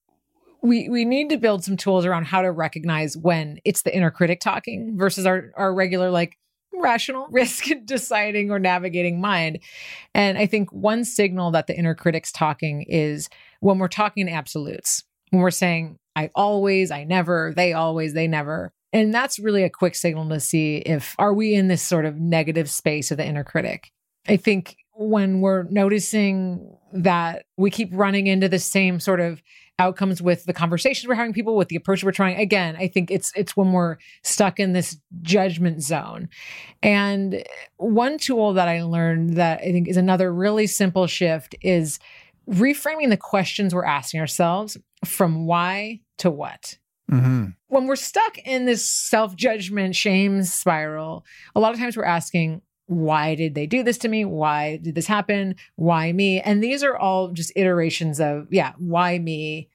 [0.61, 4.11] we we need to build some tools around how to recognize when it's the inner
[4.11, 6.37] critic talking versus our our regular like
[6.79, 9.59] rational risk deciding or navigating mind.
[10.13, 14.33] And I think one signal that the inner critic's talking is when we're talking in
[14.33, 15.03] absolutes.
[15.31, 18.71] When we're saying I always, I never, they always, they never.
[18.91, 22.19] And that's really a quick signal to see if are we in this sort of
[22.19, 23.91] negative space of the inner critic.
[24.27, 29.41] I think when we're noticing that we keep running into the same sort of
[29.79, 32.37] outcomes with the conversations we're having people with the approach we're trying.
[32.39, 36.29] Again i think it's it's when we're stuck in this judgment zone.
[36.81, 37.43] And
[37.77, 41.99] one tool that i learned that i think is another really simple shift is
[42.49, 46.77] reframing the questions we're asking ourselves from why to what.
[47.11, 47.47] Mm-hmm.
[47.67, 52.61] when we're stuck in this self judgment shame spiral, a lot of times we're asking,
[52.87, 54.25] why did they do this to me?
[54.25, 55.55] Why did this happen?
[55.75, 56.41] Why me?
[56.41, 59.69] And these are all just iterations of, yeah, why me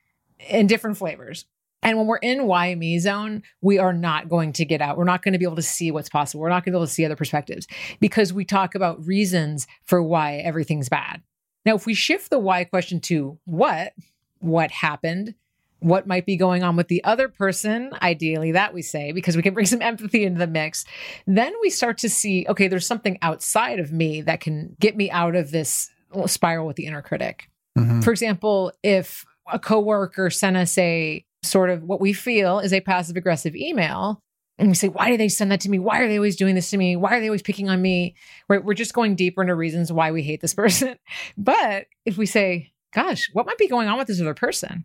[0.49, 1.47] in different flavors.
[1.83, 4.99] And when we're in why me zone, we are not going to get out.
[4.99, 6.41] We're not going to be able to see what's possible.
[6.41, 7.67] We're not going to be able to see other perspectives
[8.01, 11.23] because we talk about reasons for why everything's bad.
[11.65, 13.93] Now, if we shift the why question to what,
[14.41, 15.35] what happened,
[15.81, 19.43] what might be going on with the other person, ideally, that we say, because we
[19.43, 20.85] can bring some empathy into the mix.
[21.27, 25.11] Then we start to see, okay, there's something outside of me that can get me
[25.11, 25.91] out of this
[26.27, 27.49] spiral with the inner critic.
[27.79, 28.01] Mm-hmm.
[28.01, 32.81] For example, if a coworker sent us a sort of what we feel is a
[32.81, 34.21] passive aggressive email,
[34.59, 35.79] and we say, why do they send that to me?
[35.79, 36.97] Why are they always doing this to me?
[36.97, 38.17] Why are they always picking on me?
[38.49, 38.65] Right?
[38.65, 40.97] We're just going deeper into reasons why we hate this person.
[41.37, 44.85] But if we say, gosh, what might be going on with this other person?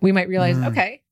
[0.00, 0.68] We might realize, mm.
[0.68, 1.02] okay,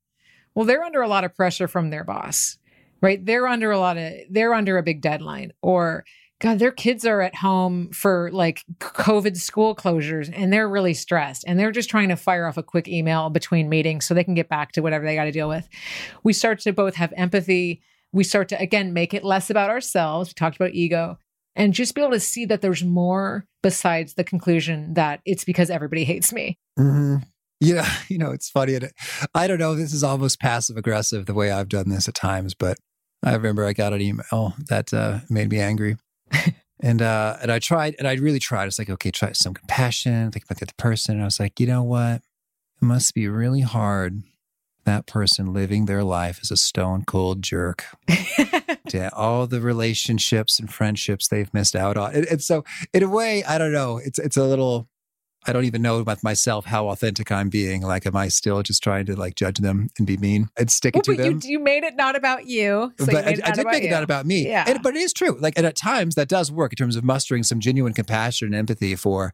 [0.54, 2.58] well, they're under a lot of pressure from their boss,
[3.00, 3.24] right?
[3.24, 6.04] They're under a lot of, they're under a big deadline, or
[6.38, 11.44] God, their kids are at home for like COVID school closures and they're really stressed
[11.46, 14.34] and they're just trying to fire off a quick email between meetings so they can
[14.34, 15.66] get back to whatever they got to deal with.
[16.24, 17.80] We start to both have empathy.
[18.12, 20.30] We start to, again, make it less about ourselves.
[20.30, 21.18] We talked about ego
[21.54, 25.70] and just be able to see that there's more besides the conclusion that it's because
[25.70, 26.58] everybody hates me.
[26.78, 27.16] Mm-hmm.
[27.60, 27.88] Yeah.
[28.08, 28.78] You know, it's funny.
[29.34, 29.74] I don't know.
[29.74, 32.78] This is almost passive aggressive the way I've done this at times, but
[33.24, 35.96] I remember I got an email that uh, made me angry
[36.80, 38.66] and uh, and I tried, and I really tried.
[38.66, 41.16] It's like, okay, try some compassion, think about the other person.
[41.16, 42.22] And I was like, you know what?
[42.80, 44.22] It must be really hard
[44.84, 47.84] that person living their life as a stone cold jerk.
[48.92, 52.14] yeah, all the relationships and friendships they've missed out on.
[52.14, 53.98] And, and, so, in a way, I don't know.
[53.98, 54.88] It's it's a little
[55.46, 57.82] I don't even know with myself how authentic I'm being.
[57.82, 60.94] Like, am I still just trying to like judge them and be mean and stick
[60.94, 61.40] well, it to them?
[61.42, 62.92] You, you made it not about you.
[62.98, 63.88] So but you I, I, did make you.
[63.88, 64.48] it not about me.
[64.48, 64.64] Yeah.
[64.66, 65.36] And, but it is true.
[65.40, 68.54] Like, and at times that does work in terms of mustering some genuine compassion and
[68.56, 69.32] empathy for,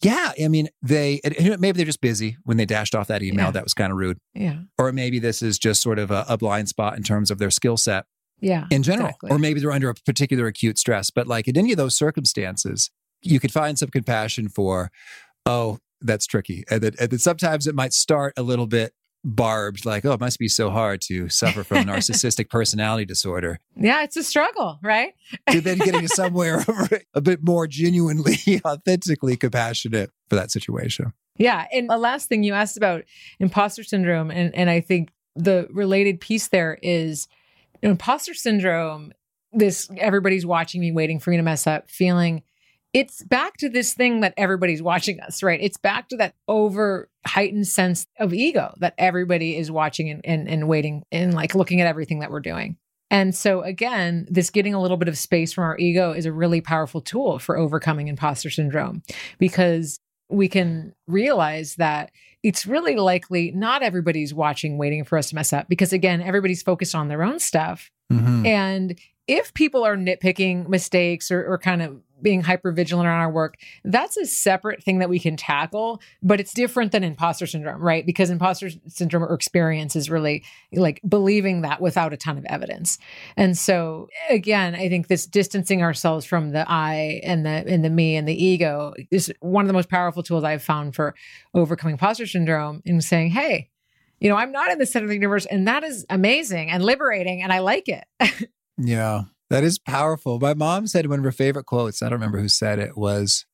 [0.00, 3.46] yeah, I mean, they, maybe they're just busy when they dashed off that email.
[3.46, 3.50] Yeah.
[3.52, 4.18] That was kind of rude.
[4.34, 4.60] Yeah.
[4.78, 7.50] Or maybe this is just sort of a, a blind spot in terms of their
[7.50, 8.06] skill set.
[8.40, 8.66] Yeah.
[8.70, 9.08] In general.
[9.08, 9.30] Exactly.
[9.30, 11.10] Or maybe they're under a particular acute stress.
[11.10, 14.90] But like in any of those circumstances, you could find some compassion for,
[15.46, 16.64] oh, that's tricky.
[16.70, 18.92] And that, and that sometimes it might start a little bit
[19.24, 23.58] barbed, like, oh, it must be so hard to suffer from narcissistic personality disorder.
[23.76, 25.14] Yeah, it's a struggle, right?
[25.50, 26.64] to then getting somewhere
[27.14, 31.12] a bit more genuinely, authentically compassionate for that situation.
[31.36, 31.66] Yeah.
[31.72, 33.04] And the last thing you asked about
[33.38, 37.28] imposter syndrome, and, and I think the related piece there is
[37.80, 39.12] imposter syndrome,
[39.52, 42.42] this everybody's watching me, waiting for me to mess up, feeling
[42.92, 45.60] it's back to this thing that everybody's watching us, right?
[45.62, 50.48] It's back to that over heightened sense of ego that everybody is watching and, and,
[50.48, 52.76] and waiting and like looking at everything that we're doing.
[53.10, 56.32] And so, again, this getting a little bit of space from our ego is a
[56.32, 59.02] really powerful tool for overcoming imposter syndrome
[59.38, 59.98] because
[60.30, 62.10] we can realize that
[62.42, 66.62] it's really likely not everybody's watching, waiting for us to mess up because, again, everybody's
[66.62, 67.90] focused on their own stuff.
[68.10, 68.46] Mm-hmm.
[68.46, 73.30] And if people are nitpicking mistakes or, or kind of being hyper vigilant around our
[73.30, 77.80] work, that's a separate thing that we can tackle, but it's different than imposter syndrome,
[77.80, 78.06] right?
[78.06, 82.98] Because imposter syndrome or experience is really like believing that without a ton of evidence.
[83.36, 87.90] And so again, I think this distancing ourselves from the I and the and the
[87.90, 91.14] me and the ego is one of the most powerful tools I've found for
[91.54, 93.70] overcoming imposter syndrome and saying, hey,
[94.20, 96.84] you know, I'm not in the center of the universe, and that is amazing and
[96.84, 98.04] liberating, and I like it.
[98.78, 99.22] yeah.
[99.52, 100.40] That is powerful.
[100.40, 103.44] My mom said one of her favorite quotes, I don't remember who said it, was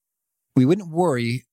[0.54, 1.44] We wouldn't worry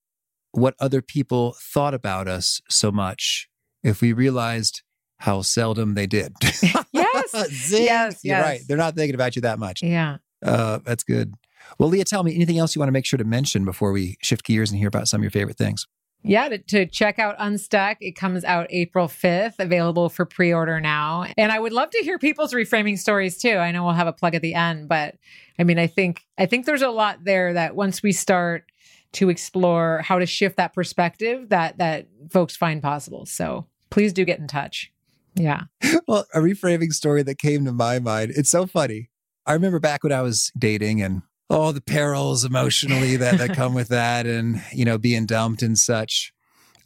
[0.52, 3.50] what other people thought about us so much
[3.84, 4.84] if we realized
[5.18, 6.34] how seldom they did.
[6.62, 6.92] yes.
[7.72, 8.20] yes.
[8.24, 8.62] You're right.
[8.68, 9.82] They're not thinking about you that much.
[9.82, 10.18] Yeah.
[10.46, 11.34] Uh, that's good.
[11.80, 14.16] Well, Leah, tell me anything else you want to make sure to mention before we
[14.22, 15.88] shift gears and hear about some of your favorite things?
[16.28, 20.82] Yeah, to, to, check out Unstuck, it comes out April 5th, available for pre order
[20.82, 21.26] now.
[21.38, 23.58] And I would love to hear people's reframing stories too.
[23.58, 25.16] I know we'll have a plug at the end, but
[25.60, 28.72] I mean, I think, I think there's a lot there that once we start
[29.14, 33.26] to explore how to shift that perspective that, that folks find possible.
[33.26, 34.92] So please do get in touch.
[35.36, 35.64] Yeah.
[36.08, 38.32] Well, a reframing story that came to my mind.
[38.36, 39.10] It's so funny.
[39.48, 43.74] I remember back when I was dating and all the perils emotionally that, that come
[43.74, 46.34] with that and, you know, being dumped and such.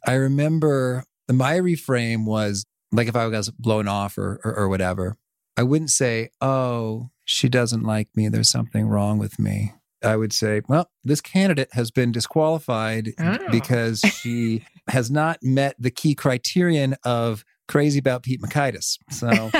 [0.06, 5.16] I remember my reframe was like if I was blown off or, or, or whatever,
[5.56, 8.28] I wouldn't say, oh, she doesn't like me.
[8.28, 9.74] There's something wrong with me.
[10.02, 13.38] I would say, well, this candidate has been disqualified oh.
[13.50, 18.98] because she has not met the key criterion of crazy about Pete Mockaitis.
[19.10, 19.50] So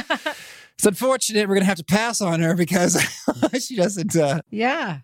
[0.80, 2.98] it's unfortunate we're going to have to pass on her because
[3.60, 4.16] she doesn't.
[4.16, 5.00] Uh, yeah.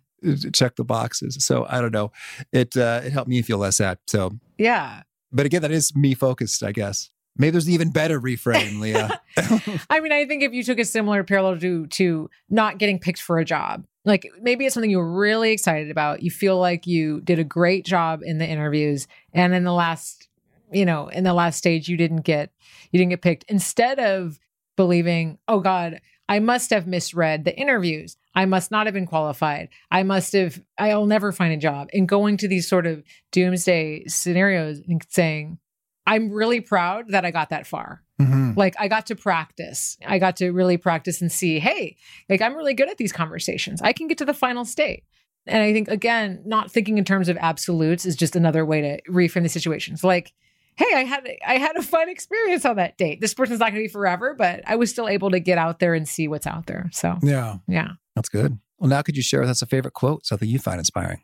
[0.54, 1.44] Check the boxes.
[1.44, 2.12] So I don't know.
[2.50, 3.98] It uh, it helped me feel less sad.
[4.06, 5.02] So yeah.
[5.30, 7.10] But again, that is me focused, I guess.
[7.36, 9.20] Maybe there's an even better reframe, Leah.
[9.90, 13.20] I mean, I think if you took a similar parallel to to not getting picked
[13.20, 16.22] for a job, like maybe it's something you were really excited about.
[16.22, 20.28] You feel like you did a great job in the interviews, and in the last,
[20.72, 22.50] you know, in the last stage, you didn't get
[22.90, 23.44] you didn't get picked.
[23.50, 24.38] Instead of
[24.76, 28.16] believing, oh God, I must have misread the interviews.
[28.34, 29.68] I must not have been qualified.
[29.90, 31.88] I must have, I'll never find a job.
[31.92, 33.02] And going to these sort of
[33.32, 35.58] doomsday scenarios and saying,
[36.06, 38.02] I'm really proud that I got that far.
[38.20, 38.52] Mm-hmm.
[38.56, 39.96] Like I got to practice.
[40.06, 41.96] I got to really practice and see, hey,
[42.28, 43.82] like I'm really good at these conversations.
[43.82, 45.04] I can get to the final state.
[45.46, 49.02] And I think again, not thinking in terms of absolutes is just another way to
[49.10, 50.02] reframe the situations.
[50.02, 50.32] Like,
[50.76, 53.20] hey, I had I had a fun experience on that date.
[53.20, 55.78] This person's not going to be forever, but I was still able to get out
[55.78, 56.90] there and see what's out there.
[56.92, 58.58] So yeah, yeah, that's good.
[58.78, 61.22] Well, now could you share with us a favorite quote, something you find inspiring?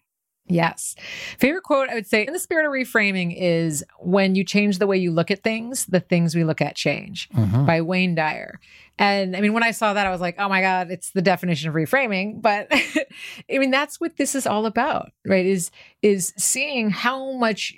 [0.49, 0.97] Yes.
[1.39, 4.87] Favorite quote I would say in the spirit of reframing is when you change the
[4.87, 7.65] way you look at things, the things we look at change mm-hmm.
[7.65, 8.59] by Wayne Dyer.
[8.99, 11.23] And I mean, when I saw that, I was like, oh my God, it's the
[11.23, 12.43] definition of reframing.
[12.43, 15.47] But I mean, that's what this is all about, right?
[15.47, 15.71] Is
[16.03, 17.75] is seeing how much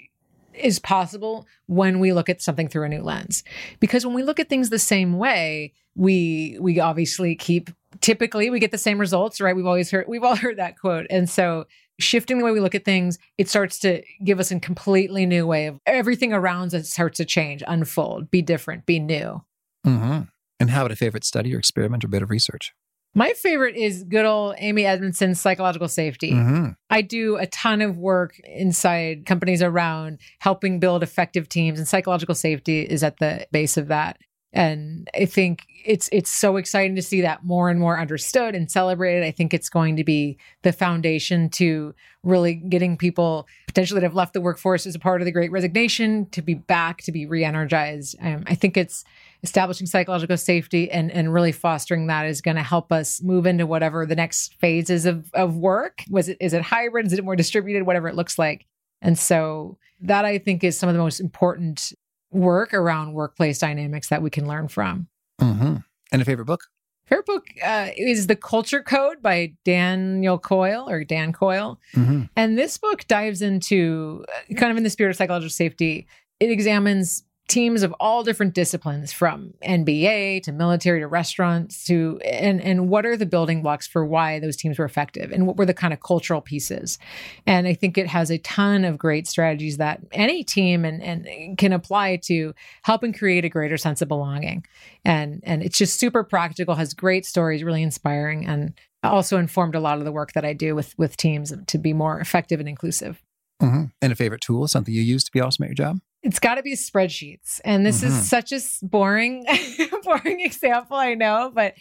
[0.57, 3.45] is possible when we look at something through a new lens.
[3.81, 8.59] Because when we look at things the same way, we we obviously keep typically we
[8.59, 9.55] get the same results, right?
[9.55, 11.07] We've always heard we've all heard that quote.
[11.11, 11.67] And so
[11.99, 15.47] shifting the way we look at things, it starts to give us a completely new
[15.47, 19.43] way of everything around us starts to change, unfold, be different, be new.
[19.87, 20.23] Mm-hmm.
[20.61, 22.75] And how about a favorite study or experiment or bit of research?
[23.15, 26.33] My favorite is good old Amy Edmondson's psychological safety.
[26.33, 26.71] Mm-hmm.
[26.91, 32.35] I do a ton of work inside companies around helping build effective teams, and psychological
[32.35, 34.19] safety is at the base of that.
[34.55, 38.71] And I think it's it's so exciting to see that more and more understood and
[38.71, 39.25] celebrated.
[39.25, 41.93] I think it's going to be the foundation to
[42.23, 45.51] really getting people potentially that have left the workforce as a part of the Great
[45.51, 48.17] Resignation to be back to be re-energized.
[48.21, 49.05] Um, I think it's
[49.43, 53.67] establishing psychological safety and and really fostering that is going to help us move into
[53.67, 56.05] whatever the next phases of of work.
[56.09, 57.07] Was it is it hybrid?
[57.07, 57.87] Is it more distributed?
[57.87, 58.67] Whatever it looks like.
[59.03, 61.93] And so that I think is some of the most important
[62.35, 65.09] work around workplace dynamics that we can learn from.
[65.41, 65.77] Mm-hmm.
[66.13, 66.65] And a favorite book?
[67.07, 71.79] Favorite book uh, is The Culture Code by Daniel Coyle or Dan Coyle.
[71.95, 72.23] Mm-hmm.
[72.35, 76.07] And this book dives into uh, kind of in the spirit of psychological safety.
[76.41, 82.61] It examines teams of all different disciplines from NBA to military to restaurants to and
[82.61, 85.67] and what are the building blocks for why those teams were effective and what were
[85.67, 86.99] the kind of cultural pieces?
[87.47, 91.59] And i think it has a ton of great strategies that any team and, and
[91.59, 94.65] can apply to helping create a greater sense of belonging.
[95.05, 98.73] And and it's just super practical has great stories really inspiring and
[99.03, 101.93] also informed a lot of the work that i do with with teams to be
[101.93, 103.23] more effective and inclusive.
[103.63, 103.85] Mm-hmm.
[104.03, 106.55] and a favorite tool something you use to be awesome at your job it's got
[106.55, 107.61] to be spreadsheets.
[107.65, 108.09] And this mm-hmm.
[108.09, 109.45] is such a boring,
[110.03, 111.75] boring example, I know, but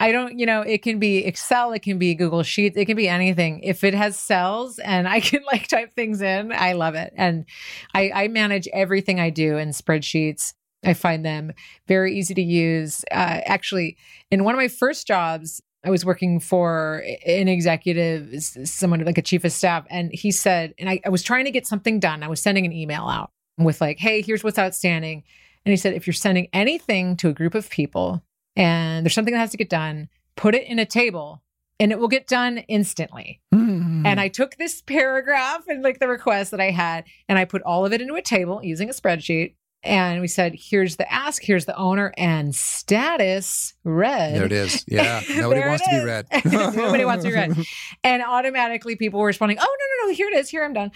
[0.00, 2.96] I don't, you know, it can be Excel, it can be Google Sheets, it can
[2.96, 3.60] be anything.
[3.62, 7.14] If it has cells and I can like type things in, I love it.
[7.16, 7.46] And
[7.94, 10.54] I, I manage everything I do in spreadsheets.
[10.84, 11.52] I find them
[11.86, 13.04] very easy to use.
[13.10, 13.96] Uh, actually,
[14.30, 19.22] in one of my first jobs, I was working for an executive, someone like a
[19.22, 22.22] chief of staff, and he said, and I, I was trying to get something done.
[22.22, 25.22] I was sending an email out with like, hey, here's what's outstanding.
[25.64, 28.22] And he said, if you're sending anything to a group of people
[28.56, 31.42] and there's something that has to get done, put it in a table
[31.80, 33.40] and it will get done instantly.
[33.52, 34.06] Mm-hmm.
[34.06, 37.62] And I took this paragraph and like the request that I had and I put
[37.62, 39.54] all of it into a table using a spreadsheet.
[39.82, 44.34] And we said, here's the ask, here's the owner, and status red.
[44.34, 44.82] There it is.
[44.88, 45.20] Yeah.
[45.30, 46.26] Nobody wants to be red.
[46.74, 47.54] Nobody wants to be red.
[48.02, 50.48] And automatically people were responding, oh, no, no, no, here it is.
[50.48, 50.90] Here I'm done.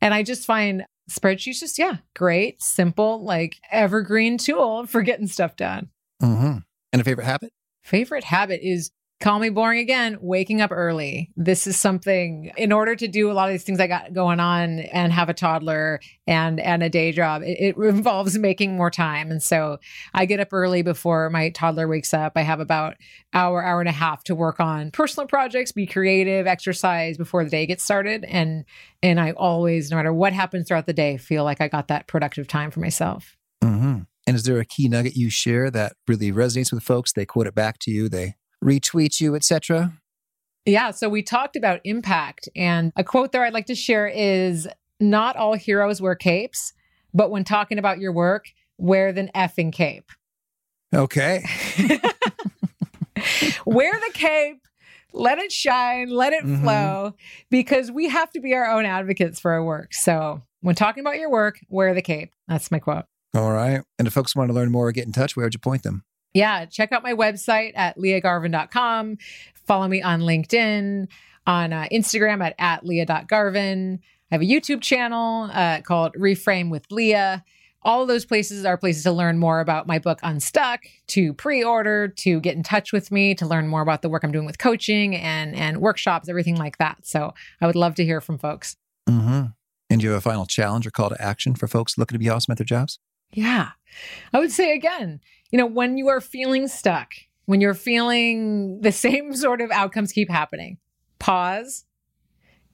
[0.00, 5.56] And I just find spreadsheets just yeah great simple like evergreen tool for getting stuff
[5.56, 5.88] done
[6.22, 6.58] mm-hmm.
[6.92, 7.52] and a favorite habit
[7.82, 8.90] favorite habit is
[9.20, 11.30] call me boring again waking up early.
[11.36, 14.38] This is something in order to do a lot of these things i got going
[14.38, 18.90] on and have a toddler and and a day job it, it, involves making more
[18.90, 19.30] time.
[19.30, 19.78] And so
[20.14, 22.32] i get up early before my toddler wakes up.
[22.36, 22.96] I have about
[23.32, 27.50] hour hour and a half to work on personal projects be creative exercise before the
[27.50, 28.24] day gets started.
[28.24, 28.64] And
[29.02, 32.06] and i always no matter what happens throughout the day feel like i got that
[32.06, 33.36] productive time for myself.
[33.64, 34.02] Mm-hmm.
[34.28, 37.12] and is there a key nugget you share that really resonates with folks?
[37.12, 38.08] They quote it back to you.
[38.08, 39.92] They retweet you, etc.?
[40.66, 44.68] Yeah, so we talked about impact, and a quote there I'd like to share is
[45.00, 46.72] Not all heroes wear capes,
[47.14, 50.10] but when talking about your work, wear the effing cape.
[50.94, 51.44] Okay.
[53.66, 54.62] wear the cape,
[55.12, 56.62] let it shine, let it mm-hmm.
[56.62, 57.14] flow,
[57.50, 59.94] because we have to be our own advocates for our work.
[59.94, 62.32] So when talking about your work, wear the cape.
[62.46, 63.04] That's my quote.
[63.34, 63.82] All right.
[63.98, 65.82] And if folks want to learn more or get in touch, where would you point
[65.82, 66.04] them?
[66.38, 69.18] Yeah, check out my website at leahgarvin.com.
[69.66, 71.08] Follow me on LinkedIn,
[71.46, 73.98] on uh, Instagram at, at leah.garvin.
[74.30, 77.44] I have a YouTube channel uh, called Reframe with Leah.
[77.82, 82.40] all those places are places to learn more about my book Unstuck, to pre-order, to
[82.40, 85.16] get in touch with me, to learn more about the work I'm doing with coaching
[85.16, 86.98] and and workshops, everything like that.
[87.02, 88.76] So I would love to hear from folks.
[89.08, 89.46] Mm-hmm.
[89.90, 92.18] And do you have a final challenge or call to action for folks looking to
[92.18, 93.00] be awesome at their jobs?
[93.32, 93.70] Yeah.
[94.32, 95.20] I would say again,
[95.50, 97.12] you know, when you are feeling stuck,
[97.46, 100.78] when you're feeling the same sort of outcomes keep happening,
[101.18, 101.84] pause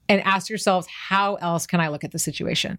[0.07, 2.77] and ask yourselves, how else can I look at the situation?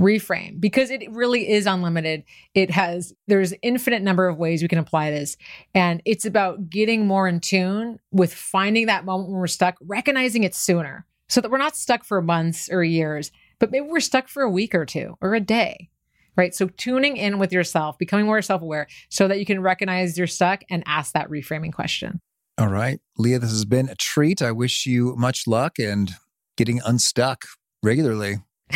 [0.00, 2.24] Reframe because it really is unlimited.
[2.54, 5.38] It has, there's infinite number of ways we can apply this.
[5.74, 10.42] And it's about getting more in tune with finding that moment when we're stuck, recognizing
[10.42, 14.28] it sooner so that we're not stuck for months or years, but maybe we're stuck
[14.28, 15.88] for a week or two or a day
[16.36, 16.54] right?
[16.54, 20.26] So tuning in with yourself, becoming more self aware so that you can recognize you're
[20.26, 22.20] stuck and ask that reframing question.
[22.58, 23.00] All right.
[23.18, 24.40] Leah, this has been a treat.
[24.40, 26.12] I wish you much luck and
[26.56, 27.44] getting unstuck
[27.82, 28.36] regularly.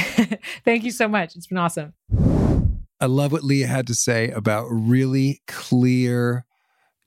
[0.64, 1.34] Thank you so much.
[1.34, 1.94] It's been awesome.
[3.00, 6.44] I love what Leah had to say about really clear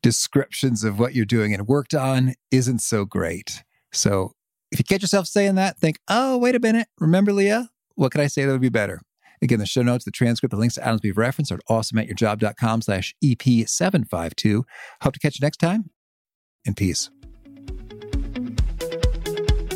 [0.01, 3.63] descriptions of what you're doing and worked on isn't so great.
[3.91, 4.33] So
[4.71, 6.87] if you catch yourself saying that, think, oh, wait a minute.
[6.99, 7.69] Remember, Leah?
[7.93, 9.01] What could I say that would be better?
[9.43, 12.81] Again, the show notes, the transcript, the links to items we've referenced are at awesomeatyourjob.com
[12.81, 14.63] slash EP752.
[15.01, 15.89] Hope to catch you next time.
[16.65, 17.09] And peace.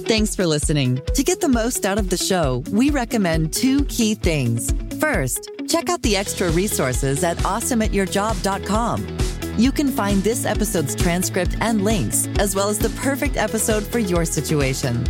[0.08, 1.02] Thanks for listening.
[1.16, 4.74] To get the most out of the show, we recommend two key things.
[5.02, 9.18] First, check out the extra resources at awesomeatyourjob.com.
[9.58, 14.00] You can find this episode's transcript and links, as well as the perfect episode for
[14.00, 15.04] your situation.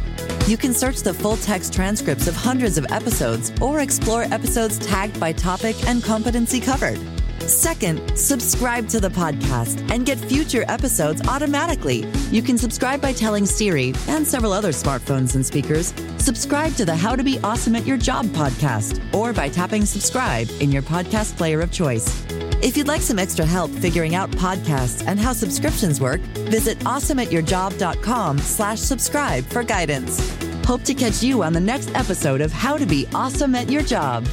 [0.48, 5.20] You can search the full text transcripts of hundreds of episodes or explore episodes tagged
[5.20, 6.98] by topic and competency covered.
[7.42, 12.06] Second, subscribe to the podcast and get future episodes automatically.
[12.32, 16.96] You can subscribe by telling Siri and several other smartphones and speakers, subscribe to the
[16.96, 21.36] How to Be Awesome at Your Job podcast, or by tapping subscribe in your podcast
[21.36, 22.26] player of choice.
[22.62, 28.40] If you'd like some extra help figuring out podcasts and how subscriptions work, visit awesomeatyourjob.com
[28.40, 30.37] slash subscribe for guidance.
[30.68, 33.84] Hope to catch you on the next episode of How to Be Awesome at Your
[33.84, 34.26] Job.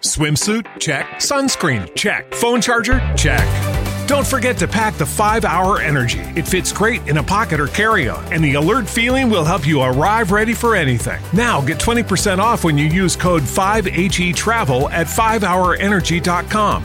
[0.00, 0.66] Swimsuit?
[0.80, 1.06] Check.
[1.20, 1.94] Sunscreen?
[1.94, 2.34] Check.
[2.34, 2.98] Phone charger?
[3.16, 3.46] Check.
[4.08, 6.18] Don't forget to pack the 5 Hour Energy.
[6.34, 9.64] It fits great in a pocket or carry on, and the alert feeling will help
[9.64, 11.22] you arrive ready for anything.
[11.32, 16.84] Now get 20% off when you use code 5HE Travel at 5hourenergy.com.